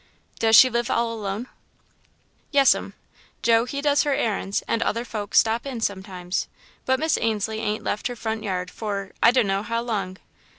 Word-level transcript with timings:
"Does 0.39 0.55
she 0.55 0.67
live 0.67 0.89
all 0.89 1.13
alone?" 1.13 1.45
"Yes'm. 2.49 2.93
Joe, 3.43 3.65
he 3.65 3.81
does 3.81 4.01
her 4.01 4.15
errands 4.15 4.63
and 4.67 4.81
other 4.81 5.05
folks 5.05 5.37
stops 5.37 5.67
in 5.67 5.79
sometimes, 5.79 6.47
but 6.87 6.99
Miss 6.99 7.19
Ainslie 7.21 7.59
ain't 7.59 7.83
left 7.83 8.07
her 8.07 8.15
front 8.15 8.41
yard 8.41 8.71
for 8.71 9.11
I 9.21 9.29
d' 9.29 9.45
know 9.45 9.61
how 9.61 9.81
long. 9.81 10.17